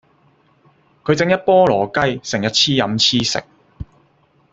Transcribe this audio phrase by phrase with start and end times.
[1.03, 3.43] 佢正一菠蘿雞成日黐飲黐食